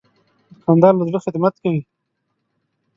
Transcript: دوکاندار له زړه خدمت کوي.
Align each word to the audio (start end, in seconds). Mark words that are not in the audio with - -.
دوکاندار 0.51 0.93
له 0.97 1.03
زړه 1.09 1.19
خدمت 1.25 1.53
کوي. 1.63 1.81